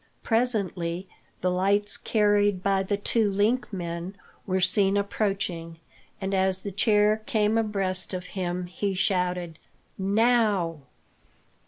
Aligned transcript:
Presently, 0.23 1.07
the 1.41 1.51
lights 1.51 1.95
carried 1.95 2.63
by 2.63 2.81
the 2.81 2.97
two 2.97 3.29
link 3.29 3.71
men 3.71 4.17
were 4.47 4.59
seen 4.59 4.97
approaching, 4.97 5.77
and, 6.19 6.33
as 6.33 6.61
the 6.61 6.71
chair 6.71 7.21
came 7.27 7.55
abreast 7.55 8.11
of 8.11 8.25
him, 8.33 8.65
he 8.65 8.95
shouted: 8.95 9.59
"Now!" 9.99 10.79